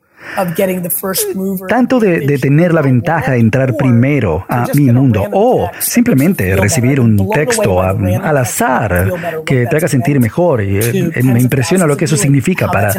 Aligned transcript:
Tanto 1.67 1.99
de, 1.99 2.37
tener 2.39 2.73
la 2.73 2.81
ventaja 2.81 3.31
de 3.31 3.39
entrar 3.39 3.75
primero 3.75 4.45
a 4.49 4.67
mi 4.73 4.91
mundo 4.91 5.25
o 5.31 5.69
simplemente 5.79 6.55
recibir 6.55 6.99
un 6.99 7.29
texto 7.29 7.81
al 7.81 8.37
azar 8.37 9.11
que 9.45 9.67
te 9.67 9.77
haga 9.77 9.87
sentir 9.87 10.19
mejor. 10.19 10.61
Y, 10.61 10.77
eh, 10.77 11.23
me 11.23 11.41
impresiona 11.41 11.87
lo 11.87 11.97
que 11.97 12.05
eso 12.05 12.17
significa 12.17 12.67
para 12.67 12.93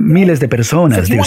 miles 0.00 0.40
de 0.40 0.48
personas, 0.48 1.08
de, 1.08 1.20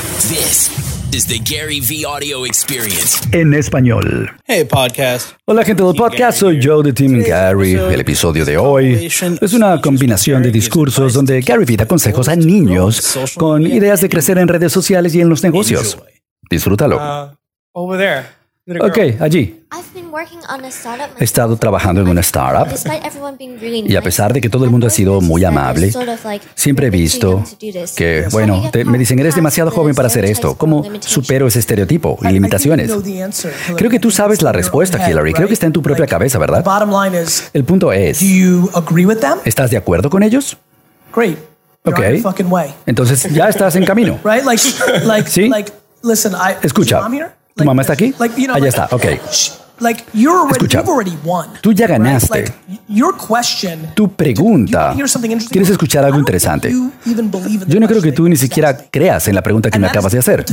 Gary 1.44 1.80
V 1.80 2.06
Audio 2.06 2.46
Experience. 2.46 3.28
En 3.32 3.52
español. 3.52 4.30
Hey, 4.46 4.64
podcast. 4.64 5.32
Hola, 5.44 5.64
gente 5.64 5.82
del 5.82 5.94
podcast. 5.94 6.38
Soy 6.38 6.60
Joe 6.62 6.82
de 6.82 6.92
Team 6.92 7.22
Gary. 7.22 7.74
El 7.74 8.00
episodio 8.00 8.44
de 8.44 8.56
hoy 8.56 9.06
es 9.40 9.52
una 9.52 9.80
combinación 9.80 10.42
de 10.42 10.50
discursos 10.50 11.12
donde 11.12 11.40
Gary 11.42 11.64
V 11.64 11.76
da 11.76 11.86
consejos 11.86 12.28
a 12.28 12.36
niños 12.36 13.18
con 13.36 13.66
ideas 13.66 14.00
de 14.00 14.08
crecer 14.08 14.38
en 14.38 14.48
redes 14.48 14.72
sociales 14.72 15.14
y 15.14 15.20
en 15.20 15.28
los 15.28 15.42
negocios. 15.42 15.98
Disfrútalo. 16.50 16.96
Uh, 16.96 17.36
over 17.72 17.98
there. 17.98 18.42
Ok, 18.80 19.20
allí. 19.20 19.64
He 21.18 21.24
estado 21.24 21.56
trabajando 21.56 22.00
en 22.02 22.08
una 22.08 22.20
startup 22.20 22.68
y 23.86 23.96
a 23.96 24.02
pesar 24.02 24.32
de 24.32 24.40
que 24.40 24.48
todo 24.50 24.64
el 24.64 24.70
mundo 24.70 24.86
ha 24.86 24.90
sido 24.90 25.20
muy 25.20 25.42
amable, 25.44 25.90
siempre 26.54 26.88
he 26.88 26.90
visto 26.90 27.42
que, 27.96 28.26
bueno, 28.30 28.70
me 28.84 28.98
dicen, 28.98 29.18
eres 29.18 29.34
demasiado 29.34 29.70
joven 29.70 29.94
para 29.94 30.08
hacer 30.08 30.24
esto. 30.24 30.54
¿Cómo 30.56 30.82
supero 31.00 31.46
ese 31.46 31.58
estereotipo 31.60 32.18
y 32.22 32.28
limitaciones? 32.28 32.90
Creo 33.76 33.90
que 33.90 33.98
tú 33.98 34.10
sabes 34.10 34.42
la 34.42 34.52
respuesta, 34.52 34.98
Hillary. 35.10 35.32
Creo 35.32 35.48
que 35.48 35.54
está 35.54 35.66
en 35.66 35.72
tu 35.72 35.82
propia 35.82 36.06
cabeza, 36.06 36.38
¿verdad? 36.38 36.62
El 37.54 37.64
punto 37.64 37.92
es, 37.92 38.20
¿estás 39.44 39.70
de 39.70 39.76
acuerdo 39.78 40.10
con 40.10 40.22
ellos? 40.22 40.56
Ok. 41.84 41.96
Entonces 42.86 43.22
ya 43.32 43.48
estás 43.48 43.74
en 43.76 43.84
camino. 43.84 44.18
¿Sí? 45.26 45.48
Escucha. 46.62 47.00
¿Tu 47.56 47.64
mamá 47.64 47.82
está 47.82 47.92
aquí? 47.94 48.14
Allá 48.54 48.68
está, 48.68 48.88
ok. 48.92 49.04
Escucha, 50.52 50.82
tú 51.60 51.72
ya 51.72 51.86
ganaste. 51.88 52.44
Tu 53.94 54.08
pregunta. 54.12 54.92
¿Quieres 55.50 55.70
escuchar 55.70 56.04
algo 56.04 56.18
interesante? 56.18 56.70
Yo 57.66 57.80
no 57.80 57.88
creo 57.88 58.00
que 58.02 58.12
tú 58.12 58.28
ni 58.28 58.36
siquiera 58.36 58.76
creas 58.76 59.26
en 59.28 59.34
la 59.34 59.42
pregunta 59.42 59.70
que 59.70 59.78
me 59.78 59.86
acabas 59.88 60.12
de 60.12 60.18
hacer. 60.20 60.44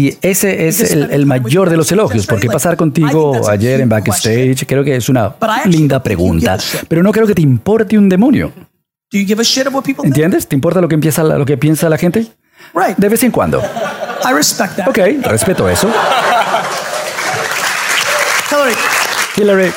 Y 0.00 0.16
ese 0.20 0.66
es 0.68 0.80
el, 0.92 1.10
el 1.10 1.26
mayor 1.26 1.70
de 1.70 1.76
los 1.76 1.90
elogios, 1.92 2.26
porque 2.26 2.48
pasar 2.48 2.76
contigo 2.76 3.48
ayer 3.48 3.80
en 3.80 3.88
backstage 3.88 4.66
creo 4.66 4.82
que 4.84 4.96
es 4.96 5.08
una 5.08 5.34
linda 5.66 6.02
pregunta, 6.02 6.56
pero 6.88 7.02
no 7.02 7.12
creo 7.12 7.26
que 7.26 7.34
te 7.34 7.42
importe 7.42 7.96
un 7.98 8.08
demonio. 8.08 8.52
¿Entiendes? 10.08 10.48
¿Te 10.48 10.56
importa 10.56 10.80
lo 10.80 10.88
que, 10.88 10.94
empieza, 10.96 11.22
lo 11.22 11.46
que 11.46 11.56
piensa 11.56 11.88
la 11.88 11.96
gente? 11.98 12.26
De 12.96 13.08
vez 13.08 13.22
en 13.22 13.30
cuando. 13.30 13.62
Ok, 14.88 14.98
respeto 15.22 15.68
eso. 15.68 15.88
Hillary. 19.36 19.70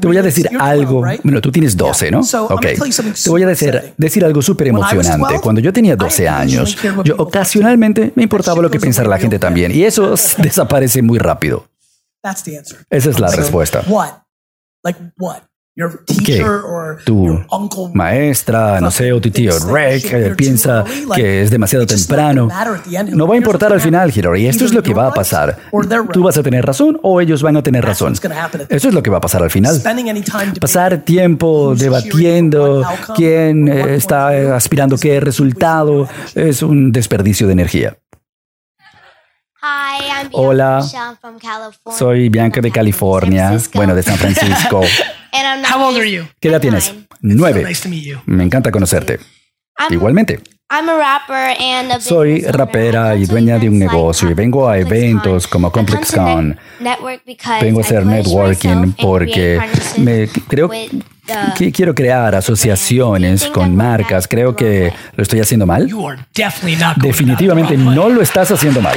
Te 0.00 0.06
voy 0.08 0.16
a 0.16 0.22
decir 0.22 0.48
algo. 0.58 1.02
Bueno, 1.22 1.40
tú 1.40 1.52
tienes 1.52 1.76
12, 1.76 2.10
¿no? 2.10 2.22
Ok. 2.54 2.66
Te 3.24 3.30
voy 3.30 3.42
a 3.42 3.46
decir, 3.46 3.94
decir 3.98 4.24
algo 4.24 4.40
súper 4.40 4.68
emocionante. 4.68 5.40
Cuando 5.40 5.60
yo 5.60 5.72
tenía 5.72 5.96
12 5.96 6.28
años, 6.28 6.76
yo 7.04 7.14
ocasionalmente 7.18 8.12
me 8.14 8.22
importaba 8.22 8.62
lo 8.62 8.70
que 8.70 8.80
pensara 8.80 9.08
la 9.08 9.18
gente 9.18 9.38
también. 9.38 9.72
Y 9.72 9.84
eso 9.84 10.14
desaparece 10.38 11.02
muy 11.02 11.18
rápido. 11.18 11.66
Esa 12.88 13.10
es 13.10 13.20
la 13.20 13.28
respuesta. 13.30 13.82
¿Qué? 16.24 16.44
tu 17.06 17.42
maestra, 17.94 18.78
no 18.78 18.90
sé, 18.90 19.10
o 19.10 19.20
tu 19.22 19.30
tío 19.30 19.52
Rick 19.58 20.12
eh, 20.12 20.34
piensa 20.36 20.84
que 21.14 21.42
es 21.42 21.50
demasiado 21.50 21.86
temprano. 21.86 22.48
No 23.12 23.26
va 23.26 23.34
a 23.34 23.36
importar 23.38 23.72
al 23.72 23.80
final, 23.80 24.12
Hillary. 24.14 24.48
Esto 24.48 24.66
es 24.66 24.74
lo 24.74 24.82
que 24.82 24.92
va 24.92 25.08
a 25.08 25.14
pasar. 25.14 25.56
Tú 26.12 26.22
vas 26.22 26.36
a 26.36 26.42
tener 26.42 26.64
razón 26.66 26.98
o 27.02 27.22
ellos 27.22 27.42
van 27.42 27.56
a 27.56 27.62
tener 27.62 27.84
razón. 27.84 28.14
Eso 28.68 28.88
es 28.88 28.94
lo 28.94 29.02
que 29.02 29.08
va 29.08 29.16
a 29.16 29.20
pasar 29.20 29.42
al 29.42 29.50
final. 29.50 29.80
Pasar 30.60 30.98
tiempo 30.98 31.74
debatiendo 31.74 32.84
quién 33.14 33.68
eh, 33.68 33.94
está 33.94 34.54
aspirando 34.54 34.98
qué 34.98 35.20
resultado 35.20 36.06
es 36.34 36.62
un 36.62 36.92
desperdicio 36.92 37.46
de 37.46 37.54
energía. 37.54 37.96
Hola, 40.32 40.84
soy 41.96 42.28
Bianca 42.28 42.60
de 42.60 42.70
California, 42.70 43.56
bueno, 43.74 43.94
de 43.94 44.02
San 44.02 44.16
Francisco. 44.16 44.82
¿Qué 46.40 46.48
edad 46.48 46.60
tienes? 46.60 46.94
Nueve. 47.20 47.64
Me 48.26 48.44
encanta 48.44 48.70
conocerte. 48.70 49.18
Igualmente. 49.90 50.40
Soy 52.00 52.40
rapera 52.42 53.14
y 53.14 53.26
dueña 53.26 53.58
de 53.58 53.68
un 53.68 53.78
negocio 53.78 54.30
y 54.30 54.34
vengo 54.34 54.68
a 54.68 54.78
eventos 54.78 55.46
como 55.46 55.70
ComplexCon. 55.70 56.58
Vengo 57.60 57.80
a 57.80 57.82
hacer 57.82 58.06
networking 58.06 58.92
porque 59.00 59.60
me 59.98 60.28
creo 60.48 60.70
que 61.58 61.72
quiero 61.72 61.94
crear 61.94 62.34
asociaciones 62.34 63.46
con 63.48 63.76
marcas. 63.76 64.26
Creo 64.26 64.56
que 64.56 64.92
lo 65.14 65.22
estoy 65.22 65.40
haciendo 65.40 65.66
mal. 65.66 65.88
Definitivamente 67.02 67.76
no 67.76 68.08
lo 68.08 68.22
estás 68.22 68.50
haciendo 68.50 68.80
mal. 68.80 68.96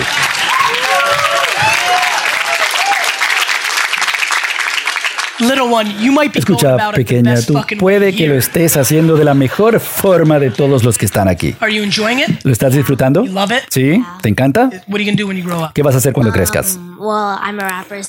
Escucha, 6.40 6.92
pequeña, 6.92 7.36
tú 7.42 7.54
puede 7.78 8.16
que 8.16 8.28
lo 8.28 8.36
estés 8.36 8.78
haciendo 8.78 9.18
de 9.18 9.26
la 9.26 9.34
mejor 9.34 9.80
forma 9.82 10.40
de 10.40 10.50
todos 10.50 10.84
los 10.84 10.98
que 10.98 11.06
están 11.06 11.28
aquí. 11.28 11.54
¿Lo 12.44 12.52
estás 12.52 12.74
disfrutando? 12.74 13.26
¿Sí? 13.70 14.02
¿Te 14.22 14.30
encanta? 14.30 14.70
¿Qué 15.74 15.84
vas 15.84 15.96
a 15.96 15.98
hacer 15.98 16.14
cuando 16.14 16.32
crezcas? 16.32 16.78
Um, 16.78 17.00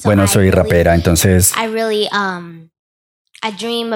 bueno, 0.05 0.27
soy 0.29 0.51
rapera, 0.51 0.95
entonces... 0.95 1.53
Um, 2.13 2.69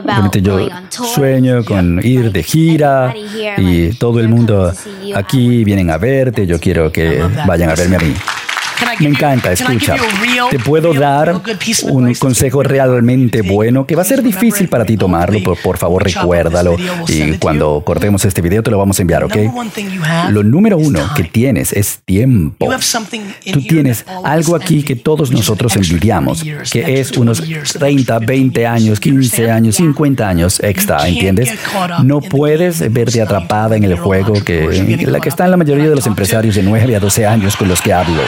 Realmente 0.04 0.42
yo 0.42 0.68
sueño 0.90 1.64
con 1.64 2.00
ir 2.04 2.30
de 2.30 2.42
gira 2.42 3.14
y 3.58 3.90
todo 3.94 4.20
el 4.20 4.28
mundo 4.28 4.72
aquí 5.14 5.64
vienen 5.64 5.90
a 5.90 5.96
verte. 5.98 6.46
Yo 6.46 6.60
quiero 6.60 6.92
que 6.92 7.22
vayan 7.46 7.70
a 7.70 7.74
verme 7.74 7.96
a 7.96 8.00
mí. 8.00 8.14
Me 9.00 9.08
encanta, 9.08 9.52
escucha. 9.52 9.96
Te 10.50 10.58
puedo 10.58 10.92
dar 10.92 11.40
un 11.84 12.14
consejo 12.14 12.62
realmente 12.62 13.42
bueno 13.42 13.86
que 13.86 13.96
va 13.96 14.02
a 14.02 14.04
ser 14.04 14.22
difícil 14.22 14.68
para 14.68 14.84
ti 14.84 14.96
tomarlo, 14.96 15.38
pero 15.38 15.56
por 15.56 15.78
favor 15.78 16.04
recuérdalo. 16.04 16.76
Y 17.08 17.32
cuando 17.38 17.82
cortemos 17.84 18.24
este 18.24 18.42
video 18.42 18.62
te 18.62 18.70
lo 18.70 18.78
vamos 18.78 18.98
a 18.98 19.02
enviar, 19.02 19.24
¿ok? 19.24 19.36
Lo 20.30 20.42
número 20.42 20.76
uno 20.76 21.00
que 21.16 21.24
tienes 21.24 21.72
es 21.72 22.00
tiempo. 22.04 22.68
Tú 23.52 23.62
tienes 23.62 24.04
algo 24.24 24.54
aquí 24.54 24.82
que 24.82 24.96
todos 24.96 25.30
nosotros 25.30 25.76
envidiamos, 25.76 26.44
que 26.70 27.00
es 27.00 27.12
unos 27.12 27.42
30, 27.72 28.18
20 28.18 28.66
años, 28.66 29.00
15 29.00 29.50
años, 29.50 29.76
50 29.76 30.28
años 30.28 30.60
extra, 30.62 31.08
¿entiendes? 31.08 31.50
No 32.04 32.20
puedes 32.20 32.92
verte 32.92 33.22
atrapada 33.22 33.76
en 33.76 33.84
el 33.84 33.96
juego 33.96 34.34
que, 34.44 34.98
la 35.06 35.20
que 35.20 35.28
está 35.30 35.46
en 35.46 35.52
la 35.52 35.56
mayoría 35.56 35.88
de 35.88 35.96
los 35.96 36.06
empresarios 36.06 36.54
de 36.54 36.62
9 36.62 36.96
a 36.96 37.00
12 37.00 37.26
años 37.26 37.56
con 37.56 37.68
los 37.68 37.80
que 37.80 37.92
hablo. 37.92 38.22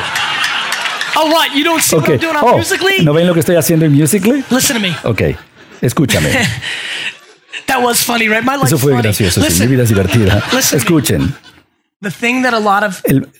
Oh, 1.17 1.31
what? 1.31 1.55
You 1.55 1.64
don't 1.64 1.82
see 1.82 1.97
okay. 1.97 2.17
what 2.17 2.23
I'm 2.23 2.31
doing 2.32 2.37
on 2.37 2.44
oh, 2.44 2.56
Musically? 2.59 3.05
¿No 3.05 3.12
ven 3.12 3.26
lo 3.26 3.35
que 3.35 3.41
estoy 3.41 3.56
haciendo 3.56 3.85
en 3.85 3.93
Musically? 3.93 4.44
Listen 4.50 4.76
to 4.76 4.81
me. 4.81 4.97
Ok, 5.05 5.37
escúchame. 5.81 6.31
That 7.67 7.82
was 7.82 8.03
funny, 8.03 8.29
right? 8.29 8.43
My 8.44 8.56
Eso 8.62 8.79
fue 8.79 8.97
gracioso, 8.97 9.43
sí, 9.43 9.61
mi 9.61 9.67
vida 9.69 9.82
es 9.82 9.88
divertida. 9.88 10.43
Escuchen. 10.73 11.35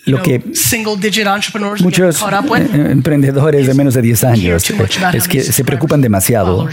lo 0.07 0.23
que 0.23 0.43
muchos 1.81 2.25
emprendedores 2.73 3.67
de 3.67 3.75
menos 3.75 3.95
de 3.95 4.03
10 4.03 4.25
años 4.25 4.73
es 5.13 5.29
que 5.29 5.43
se 5.43 5.65
preocupan 5.65 6.01
demasiado 6.01 6.69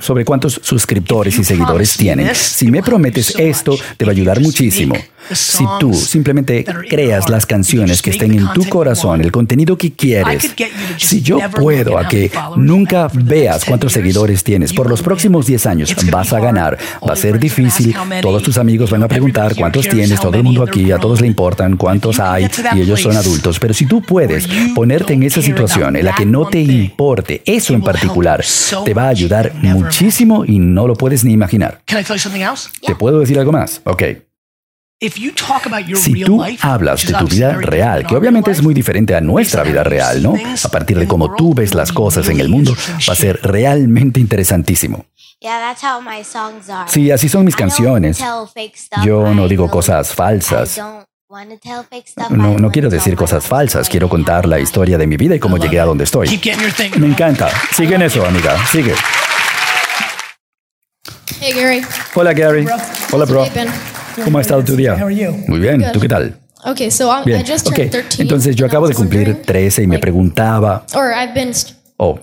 sobre 0.00 0.24
cuántos 0.24 0.60
suscriptores 0.62 1.38
y 1.38 1.44
seguidores 1.44 1.96
tienen. 1.96 2.34
Si 2.34 2.70
me 2.70 2.82
prometes 2.82 3.34
esto, 3.38 3.78
te 3.96 4.04
va 4.04 4.10
a 4.10 4.14
ayudar 4.14 4.40
muchísimo. 4.40 4.96
Si 5.32 5.64
tú 5.80 5.94
simplemente 5.94 6.64
creas 6.88 7.28
las 7.28 7.46
canciones 7.46 8.02
que 8.02 8.10
estén 8.10 8.32
en 8.34 8.52
tu 8.52 8.64
corazón, 8.68 9.20
el 9.20 9.32
contenido 9.32 9.76
que 9.76 9.92
quieres, 9.92 10.54
si 10.96 11.22
yo 11.22 11.38
puedo 11.50 11.98
a 11.98 12.08
que 12.08 12.30
nunca 12.56 13.08
veas 13.12 13.64
cuántos 13.64 13.92
seguidores 13.92 14.44
tienes 14.44 14.72
por 14.72 14.88
los 14.88 15.02
próximos 15.02 15.46
10 15.46 15.66
años, 15.66 15.96
vas 16.10 16.32
a 16.32 16.40
ganar. 16.40 16.78
Va 17.06 17.12
a 17.12 17.16
ser 17.16 17.38
difícil. 17.38 17.94
Todos 18.22 18.42
tus 18.42 18.58
amigos 18.58 18.90
van 18.90 19.02
a 19.02 19.08
preguntar 19.08 19.54
cuántos 19.54 19.88
tienes, 19.88 20.20
todo 20.20 20.36
el 20.36 20.42
mundo 20.42 20.62
aquí, 20.62 20.90
a 20.92 20.98
todos 20.98 21.20
le 21.20 21.26
importan 21.26 21.76
cuántos 21.76 22.18
hay 22.20 22.48
y 22.74 22.80
ellos 22.80 23.00
son 23.00 23.16
adultos. 23.16 23.58
Pero 23.58 23.74
si 23.74 23.86
tú 23.86 24.02
puedes 24.02 24.48
ponerte 24.74 25.12
en 25.12 25.22
esa 25.22 25.42
situación 25.42 25.96
en 25.96 26.04
la 26.04 26.14
que 26.14 26.26
no 26.26 26.46
te 26.46 26.60
importe 26.60 27.42
eso 27.44 27.74
en 27.74 27.82
particular, 27.82 28.44
te 28.84 28.94
va 28.94 29.04
a 29.04 29.08
ayudar 29.08 29.52
muchísimo 29.54 30.44
y 30.44 30.58
no 30.58 30.86
lo 30.86 30.94
puedes 30.94 31.24
ni 31.24 31.32
imaginar. 31.32 31.80
¿Te 31.86 32.94
puedo 32.94 33.20
decir 33.20 33.38
algo 33.38 33.52
más? 33.52 33.80
Ok. 33.84 34.02
Si 35.00 36.24
tú 36.24 36.42
hablas 36.60 37.06
de 37.06 37.12
tu 37.14 37.28
vida 37.28 37.52
real, 37.52 38.04
que 38.04 38.16
obviamente 38.16 38.50
es 38.50 38.62
muy 38.62 38.74
diferente 38.74 39.14
a 39.14 39.20
nuestra 39.20 39.62
vida 39.62 39.84
real, 39.84 40.22
¿no? 40.22 40.34
A 40.64 40.68
partir 40.70 40.98
de 40.98 41.06
cómo 41.06 41.36
tú 41.36 41.54
ves 41.54 41.72
las 41.74 41.92
cosas 41.92 42.28
en 42.28 42.40
el 42.40 42.48
mundo, 42.48 42.74
va 43.08 43.12
a 43.12 43.16
ser 43.16 43.38
realmente 43.42 44.18
interesantísimo. 44.18 45.06
Sí, 46.88 47.12
así 47.12 47.28
son 47.28 47.44
mis 47.44 47.54
canciones. 47.54 48.18
Yo 49.04 49.32
no 49.32 49.46
digo 49.46 49.70
cosas 49.70 50.12
falsas. 50.12 50.80
No, 52.30 52.58
no 52.58 52.70
quiero 52.72 52.90
decir 52.90 53.14
cosas 53.14 53.46
falsas, 53.46 53.88
quiero 53.88 54.08
contar 54.08 54.46
la 54.46 54.58
historia 54.58 54.98
de 54.98 55.06
mi 55.06 55.16
vida 55.16 55.36
y 55.36 55.38
cómo 55.38 55.58
llegué 55.58 55.78
a 55.78 55.84
donde 55.84 56.04
estoy. 56.04 56.26
Me 56.98 57.06
encanta. 57.06 57.50
Sigue 57.72 57.94
en 57.94 58.02
eso, 58.02 58.26
amiga. 58.26 58.56
Sigue. 58.66 58.94
Hola, 62.14 62.32
Gary. 62.32 62.66
Hola, 63.12 63.24
bro. 63.26 63.46
¿Cómo 64.24 64.38
ha 64.38 64.40
estado 64.40 64.62
tu 64.64 64.76
día? 64.76 64.96
Muy 64.96 65.58
bien, 65.60 65.84
¿tú 65.92 66.00
qué 66.00 66.08
tal? 66.08 66.34
Bien. 67.24 67.44
Okay. 67.64 67.90
Entonces 68.18 68.56
yo 68.56 68.66
acabo 68.66 68.88
de 68.88 68.94
cumplir 68.94 69.42
13 69.42 69.84
y 69.84 69.86
me 69.86 69.98
preguntaba... 69.98 70.84
Oh, 72.00 72.16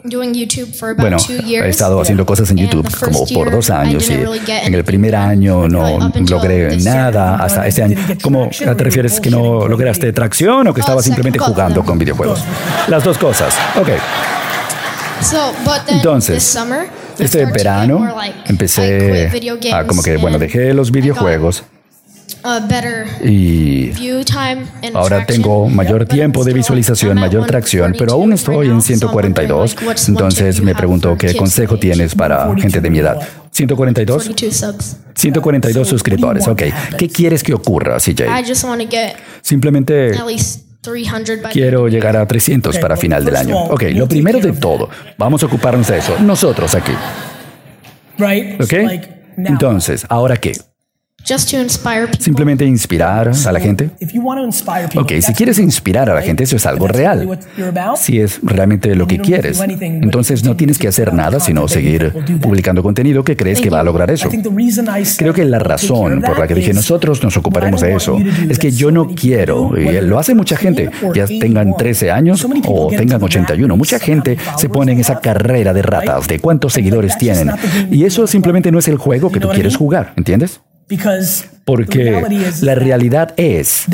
bueno, 0.96 1.18
he 1.30 1.68
estado 1.68 2.00
haciendo 2.00 2.26
cosas 2.26 2.50
en 2.50 2.56
YouTube 2.56 2.88
como 2.98 3.26
por 3.28 3.52
dos 3.52 3.70
años 3.70 4.10
y 4.10 4.14
en 4.14 4.74
el 4.74 4.86
primer 4.86 5.18
año 5.18 5.68
no 5.68 6.12
logré 6.30 6.78
nada 6.78 7.36
hasta 7.36 7.68
este 7.68 7.84
año. 7.84 7.98
¿Cómo 8.22 8.50
te 8.50 8.84
refieres 8.84 9.20
que 9.20 9.30
no 9.30 9.68
lograste 9.68 10.14
tracción 10.14 10.66
o 10.68 10.74
que 10.74 10.80
estabas 10.80 11.04
simplemente 11.04 11.40
jugando 11.40 11.84
con 11.84 12.00
videojuegos? 12.00 12.42
Las 12.88 13.04
dos 13.04 13.18
cosas. 13.18 13.54
Ok. 13.78 13.90
Entonces, 15.90 16.58
este 17.20 17.46
verano 17.46 18.16
empecé 18.46 19.30
a 19.74 19.86
como 19.86 20.02
que, 20.02 20.16
bueno, 20.16 20.40
dejé 20.40 20.74
los 20.74 20.90
videojuegos 20.90 21.64
y 23.24 23.92
ahora 24.94 25.26
tengo 25.26 25.68
mayor 25.70 26.06
tiempo 26.06 26.44
de 26.44 26.54
visualización, 26.54 27.20
mayor 27.20 27.46
tracción, 27.46 27.96
pero 27.98 28.14
aún 28.14 28.34
estoy 28.34 28.68
en 28.68 28.82
142. 28.82 29.76
Entonces 30.08 30.62
me 30.62 30.76
pregunto 30.76 31.18
qué 31.18 31.36
consejo 31.36 31.78
tienes 31.78 32.16
para 32.16 32.54
gente 32.56 32.82
de 32.82 32.90
mi 32.90 33.00
edad. 33.00 33.18
142. 33.52 34.32
142 35.16 35.88
suscriptores. 35.88 36.48
Ok. 36.48 36.64
¿Qué 36.98 37.10
quieres 37.10 37.42
que 37.42 37.54
ocurra, 37.54 37.98
CJ? 37.98 38.28
Simplemente 39.42 40.12
Quiero 41.52 41.88
llegar 41.88 42.16
a 42.16 42.28
300 42.28 42.78
para 42.78 42.96
final 42.96 43.26
del 43.26 43.36
año. 43.36 43.58
Ok, 43.66 43.84
lo 43.94 44.08
primero 44.08 44.40
de 44.40 44.54
todo, 44.54 44.88
vamos 45.18 45.42
a 45.42 45.48
ocuparnos 45.48 45.88
de 45.88 45.98
eso, 45.98 46.16
nosotros 46.20 46.76
aquí. 46.76 46.92
¿Ok? 48.62 48.74
Entonces, 49.38 50.06
¿ahora 50.10 50.38
qué? 50.38 50.54
Simplemente 52.20 52.66
inspirar 52.66 53.32
a 53.46 53.52
la 53.52 53.60
gente. 53.60 53.90
Ok, 55.00 55.14
si 55.22 55.34
quieres 55.34 55.58
inspirar 55.60 56.10
a 56.10 56.14
la 56.14 56.22
gente, 56.22 56.44
eso 56.44 56.56
es 56.56 56.66
algo 56.66 56.88
real. 56.88 57.40
Si 57.96 58.20
es 58.20 58.40
realmente 58.44 58.96
lo 58.96 59.08
que 59.08 59.20
quieres, 59.20 59.60
entonces 59.70 60.44
no 60.44 60.56
tienes 60.56 60.78
que 60.78 60.88
hacer 60.88 61.14
nada 61.14 61.40
sino 61.40 61.68
seguir 61.68 62.14
publicando 62.42 62.84
contenido 62.84 63.24
que 63.24 63.36
crees 63.36 63.60
que 63.60 63.70
va 63.70 63.80
a 63.80 63.84
lograr 63.84 64.12
eso. 64.12 64.30
Creo 65.18 65.34
que 65.34 65.46
la 65.46 65.60
razón 65.60 66.22
por 66.22 66.38
la 66.38 66.48
que 66.48 66.54
dije 66.54 66.74
nosotros 66.74 67.24
nos 67.24 67.36
ocuparemos 67.38 67.82
de 67.82 67.96
eso 67.96 68.18
es 68.48 68.60
que 68.60 68.72
yo 68.72 68.92
no 68.92 69.08
quiero, 69.08 69.74
y 69.78 70.00
lo 70.02 70.20
hace 70.20 70.36
mucha 70.36 70.58
gente, 70.58 70.92
ya 71.14 71.26
tengan 71.26 71.76
13 71.76 72.12
años 72.12 72.46
o 72.68 72.90
tengan 72.90 73.22
81, 73.22 73.76
mucha 73.76 74.00
gente 74.00 74.38
se 74.58 74.70
pone 74.70 74.92
en 74.92 75.00
esa 75.00 75.20
carrera 75.20 75.74
de 75.74 75.82
ratas 75.82 76.28
de 76.28 76.40
cuántos 76.40 76.74
seguidores 76.74 77.18
tienen. 77.18 77.52
Y 77.90 78.06
eso 78.06 78.28
simplemente 78.28 78.72
no 78.72 78.80
es 78.80 78.88
el 78.88 78.98
juego 78.98 79.32
que 79.32 79.40
tú 79.40 79.50
quieres 79.50 79.76
jugar, 79.76 80.14
¿entiendes? 80.16 80.62
Porque 81.66 82.22
la 82.62 82.76
realidad 82.76 83.34
es 83.38 83.86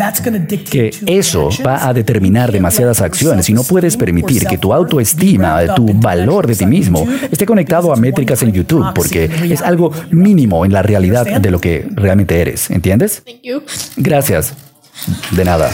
que 0.70 0.92
eso 1.06 1.50
va 1.66 1.88
a 1.88 1.94
determinar 1.94 2.52
demasiadas 2.52 3.00
acciones 3.02 3.50
y 3.50 3.54
no 3.54 3.64
puedes 3.64 3.96
permitir 3.96 4.46
que 4.46 4.58
tu 4.58 4.74
autoestima, 4.74 5.74
tu 5.74 5.94
valor 5.94 6.48
de 6.48 6.56
ti 6.56 6.66
mismo, 6.66 7.08
esté 7.32 7.46
conectado 7.46 7.94
a 7.94 7.96
métricas 7.96 8.44
en 8.44 8.52
YouTube, 8.52 8.94
porque 8.94 9.30
es 9.50 9.62
algo 9.62 9.92
mínimo 10.12 10.66
en 10.66 10.74
la 10.74 10.82
realidad 10.82 11.26
de 11.26 11.52
lo 11.52 11.62
que 11.62 11.88
realmente 11.92 12.42
eres. 12.42 12.70
¿Entiendes? 12.70 13.24
Gracias. 13.96 14.54
De 15.32 15.46
nada. 15.46 15.72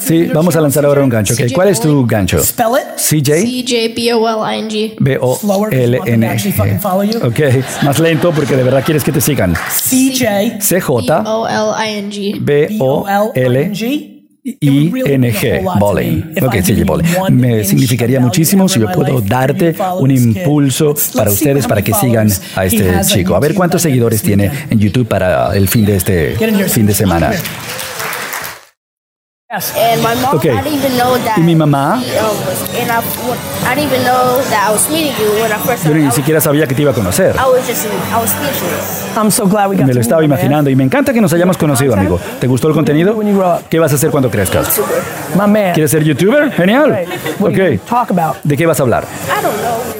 Sí, 0.00 0.24
vamos 0.32 0.56
a 0.56 0.60
lanzar 0.60 0.84
ahora 0.84 1.02
un 1.02 1.08
gancho. 1.08 1.34
Okay. 1.34 1.50
¿Cuál 1.50 1.68
es 1.68 1.80
tu 1.80 2.06
gancho? 2.06 2.38
CJ. 2.96 3.44
CJ 3.44 3.94
B 3.94 4.12
O 4.14 4.28
L 4.28 4.56
I 4.56 4.58
N 4.60 4.70
G. 4.70 4.94
B 4.98 5.18
O 5.20 5.38
L 5.70 6.00
N 6.06 6.38
G. 6.38 7.24
Ok, 7.24 7.84
más 7.84 7.98
lento 7.98 8.32
porque 8.32 8.56
de 8.56 8.62
verdad 8.62 8.82
quieres 8.84 9.04
que 9.04 9.12
te 9.12 9.20
sigan. 9.20 9.54
CJ. 9.54 10.60
C 10.60 10.80
J. 10.80 11.20
B 11.20 11.28
O 11.28 11.48
L 11.48 11.90
I 11.90 11.98
N 11.98 12.10
G. 12.10 12.38
B 12.40 12.76
O 12.80 13.06
L 13.34 14.11
ING, 14.44 15.64
bowling. 15.78 16.34
Ok, 16.42 16.56
CJ 16.62 16.84
Bowling. 16.84 17.06
Me 17.30 17.62
significaría 17.64 18.18
muchísimo 18.18 18.68
si 18.68 18.80
yo 18.80 18.90
puedo 18.90 19.20
darte 19.20 19.76
un 20.00 20.10
impulso 20.10 20.94
para 21.14 21.30
ustedes 21.30 21.66
para 21.66 21.82
que 21.82 21.94
sigan 21.94 22.28
a 22.56 22.64
este 22.64 22.90
chico. 23.06 23.36
A 23.36 23.40
ver 23.40 23.54
cuántos 23.54 23.82
seguidores 23.82 24.20
tiene 24.22 24.50
en 24.68 24.80
YouTube 24.80 25.06
para 25.06 25.56
el 25.56 25.68
fin 25.68 25.84
de 25.84 25.96
este 25.96 26.36
fin 26.68 26.86
de 26.86 26.94
semana. 26.94 27.30
Okay. 30.32 30.54
Y 31.36 31.40
mi 31.42 31.54
mamá. 31.54 32.02
Yo 35.84 35.94
ni 35.94 36.10
siquiera 36.10 36.40
sabía 36.40 36.66
que 36.66 36.74
te 36.74 36.80
iba 36.80 36.90
a 36.90 36.94
conocer. 36.94 37.36
Me 39.84 39.92
lo 39.92 40.00
estaba 40.00 40.24
imaginando 40.24 40.70
y 40.70 40.76
me 40.76 40.84
encanta 40.84 41.12
que 41.12 41.20
nos 41.20 41.34
hayamos 41.34 41.58
conocido, 41.58 41.92
amigo. 41.92 42.18
¿Te 42.40 42.46
gustó 42.46 42.68
el 42.68 42.74
contenido? 42.74 43.14
¿Qué 43.68 43.78
vas 43.78 43.92
a 43.92 43.96
hacer 43.96 44.10
cuando 44.10 44.30
crezcas? 44.30 44.80
¿Quieres 45.74 45.90
ser 45.90 46.02
youtuber? 46.02 46.50
Genial. 46.52 47.04
Okay. 47.38 47.78
¿De 48.44 48.56
qué 48.56 48.64
vas 48.64 48.80
a 48.80 48.84
hablar? 48.84 49.04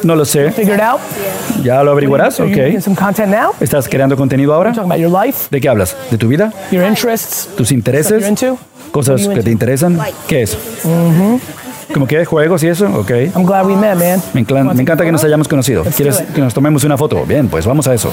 No 0.02 0.16
lo 0.16 0.24
sé. 0.24 0.50
¿Ya 1.62 1.82
lo 1.82 1.90
averiguarás? 1.90 2.40
Ok. 2.40 2.56
¿Estás 3.60 3.86
creando 3.86 4.16
contenido 4.16 4.54
ahora? 4.54 4.72
¿De 5.50 5.60
qué 5.60 5.68
hablas? 5.68 5.94
¿De 6.10 6.16
tu 6.16 6.28
vida? 6.28 6.50
¿Tus 7.54 7.70
intereses? 7.70 8.24
cosas 8.92 9.26
que 9.26 9.41
te 9.42 9.50
interesan. 9.50 9.98
¿Qué 10.26 10.42
es? 10.42 10.56
¿Como 11.92 12.06
que 12.06 12.24
juegos 12.24 12.62
y 12.62 12.68
eso? 12.68 12.86
Ok. 12.98 13.10
Me, 14.32 14.42
me 14.74 14.82
encanta 14.82 15.04
que 15.04 15.12
nos 15.12 15.22
hayamos 15.24 15.46
conocido. 15.48 15.84
¿Quieres 15.96 16.22
que 16.34 16.40
nos 16.40 16.54
tomemos 16.54 16.84
una 16.84 16.96
foto? 16.96 17.24
Bien, 17.26 17.48
pues 17.48 17.66
vamos 17.66 17.86
a 17.86 17.94
eso. 17.94 18.10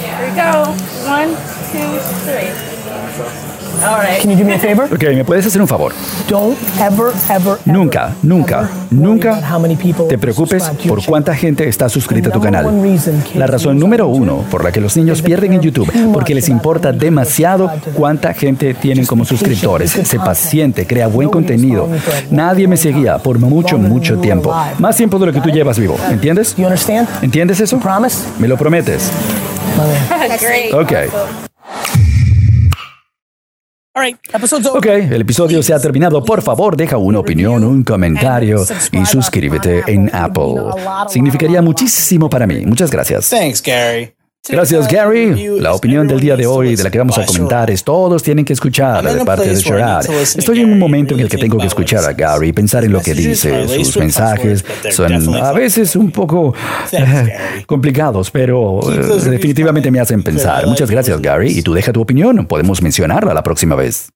Can 4.22 4.32
you 4.32 4.38
do 4.38 4.44
me 4.44 4.56
a 4.56 4.60
favor? 4.60 4.86
Ok, 4.94 5.04
¿me 5.16 5.24
puedes 5.24 5.46
hacer 5.46 5.62
un 5.62 5.68
favor? 5.68 5.94
Don't 6.28 6.58
ever, 6.80 7.14
ever, 7.30 7.58
nunca, 7.66 8.14
nunca, 8.22 8.70
nunca 8.90 9.40
te 10.08 10.18
preocupes 10.18 10.64
por 10.88 11.04
cuánta 11.06 11.34
gente 11.36 11.68
está 11.68 11.88
suscrita 11.90 12.30
a 12.30 12.32
tu 12.32 12.42
canal. 12.42 12.66
La 13.36 13.48
razón 13.48 13.80
número 13.80 14.08
uno 14.08 14.44
por 14.50 14.64
la 14.64 14.72
que 14.72 14.82
los 14.82 14.98
niños 14.98 15.22
pierden 15.22 15.54
en 15.54 15.62
YouTube, 15.62 15.92
porque 16.14 16.36
les 16.36 16.50
importa 16.50 16.92
demasiado 16.92 17.72
cuánta 17.94 18.34
gente 18.34 18.74
tienen 18.74 19.06
como 19.06 19.26
suscriptores. 19.26 19.92
Sé 19.92 20.20
paciente, 20.20 20.86
crea 20.86 21.08
buen 21.08 21.30
contenido. 21.30 21.88
Nadie 22.32 22.68
me 22.68 22.78
seguía 22.78 23.18
por 23.18 23.40
mucho, 23.40 23.78
mucho 23.78 24.18
tiempo. 24.18 24.54
Más 24.80 24.96
tiempo 24.96 25.20
de 25.20 25.28
lo 25.28 25.34
que 25.34 25.42
tú 25.42 25.50
llevas 25.50 25.80
vivo. 25.80 25.98
¿Entiendes? 26.10 26.56
¿Entiendes 27.22 27.60
eso? 27.60 27.80
¿Me 28.40 28.48
lo 28.48 28.58
prometes? 28.58 29.10
Ok. 30.74 30.94
Ok, 34.78 34.86
el 34.86 35.22
episodio 35.22 35.62
se 35.64 35.74
ha 35.74 35.80
terminado. 35.80 36.24
Por 36.24 36.42
favor, 36.42 36.78
deja 36.78 36.98
una 36.98 37.20
opinión, 37.20 37.64
un 37.64 37.84
comentario 37.84 38.64
y 38.92 39.06
suscríbete 39.06 39.84
en 39.88 40.10
Apple. 40.14 40.56
Significaría 41.08 41.62
muchísimo 41.62 42.30
para 42.30 42.46
mí. 42.48 42.66
Muchas 42.66 42.92
gracias. 42.92 43.26
Gracias, 44.48 44.88
Gary. 44.88 45.60
La 45.60 45.74
opinión 45.74 46.08
del 46.08 46.20
día 46.20 46.36
de 46.36 46.48
hoy, 46.48 46.76
de 46.76 46.84
la 46.84 46.90
que 46.90 46.98
vamos 46.98 47.18
a 47.18 47.26
comentar, 47.26 47.70
es 47.70 47.84
todos 47.84 48.24
tienen 48.24 48.46
que 48.46 48.54
escuchar 48.54 49.04
de 49.04 49.24
parte 49.26 49.48
de 49.50 49.56
Sherrod. 49.56 50.10
Estoy 50.10 50.62
en 50.62 50.72
un 50.72 50.80
momento 50.80 51.14
en 51.14 51.22
el 51.22 51.30
que 51.30 51.38
tengo 51.38 51.58
que 51.58 51.68
escuchar 51.68 52.04
a 52.06 52.14
Gary, 52.14 52.52
pensar 52.52 52.84
en 52.84 52.92
lo 52.92 53.02
que 53.02 53.14
dice. 53.14 53.68
Sus 53.68 53.98
mensajes 53.98 54.66
son 54.92 55.36
a 55.36 55.52
veces 55.52 55.96
un 55.96 56.12
poco 56.12 56.54
eh, 56.92 57.34
complicados, 57.66 58.32
pero 58.32 58.80
eh, 58.92 59.30
definitivamente 59.30 59.92
me 59.92 60.00
hacen 60.00 60.24
pensar. 60.24 60.66
Muchas 60.66 60.90
gracias, 60.90 61.22
Gary. 61.22 61.58
Y 61.58 61.62
tú 61.62 61.74
deja 61.74 61.94
tu 61.94 62.02
opinión. 62.02 62.46
Podemos 62.48 62.82
mencionarla 62.82 63.34
la 63.34 63.44
próxima 63.44 63.76
vez. 63.76 64.10